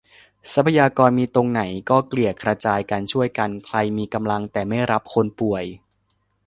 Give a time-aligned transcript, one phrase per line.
[0.53, 5.63] ทรัพยากรมีตรงไหนก็เกลี่ยกระจายกัน ช่วยกัน ใครมีกำลังแต่ไม่รับคนป่วย